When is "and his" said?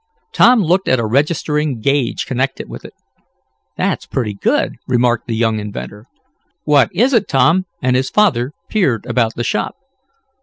7.83-8.09